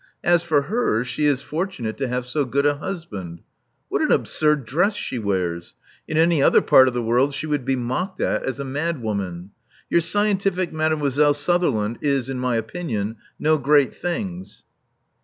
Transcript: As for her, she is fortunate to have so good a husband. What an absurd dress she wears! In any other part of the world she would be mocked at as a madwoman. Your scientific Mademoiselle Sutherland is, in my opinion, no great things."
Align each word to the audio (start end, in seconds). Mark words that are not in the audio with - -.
As 0.23 0.41
for 0.41 0.63
her, 0.63 1.03
she 1.05 1.27
is 1.27 1.43
fortunate 1.43 1.95
to 1.97 2.07
have 2.07 2.25
so 2.25 2.43
good 2.43 2.65
a 2.65 2.77
husband. 2.77 3.41
What 3.87 4.01
an 4.01 4.11
absurd 4.11 4.65
dress 4.65 4.95
she 4.95 5.19
wears! 5.19 5.75
In 6.07 6.17
any 6.17 6.41
other 6.41 6.59
part 6.59 6.87
of 6.87 6.95
the 6.95 7.03
world 7.03 7.35
she 7.35 7.45
would 7.45 7.65
be 7.65 7.75
mocked 7.75 8.19
at 8.19 8.41
as 8.41 8.59
a 8.59 8.65
madwoman. 8.65 9.51
Your 9.91 10.01
scientific 10.01 10.73
Mademoiselle 10.73 11.35
Sutherland 11.35 11.99
is, 12.01 12.31
in 12.31 12.39
my 12.39 12.55
opinion, 12.55 13.17
no 13.37 13.59
great 13.59 13.93
things." 13.95 14.63